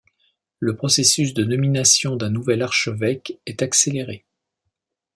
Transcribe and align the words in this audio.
Le 0.57 0.75
processus 0.75 1.35
de 1.35 1.43
nomination 1.43 2.15
d'un 2.15 2.31
nouvel 2.31 2.63
archevêque 2.63 3.37
est 3.45 3.61
accéléré. 3.61 4.25